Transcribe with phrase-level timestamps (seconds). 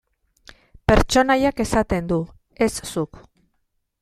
[0.91, 2.19] Pertsonaiak esaten du,
[2.69, 3.23] ez zuk.